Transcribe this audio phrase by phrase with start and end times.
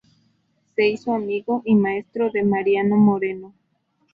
[0.75, 3.53] Se hizo amigo y maestro de Mariano Moreno.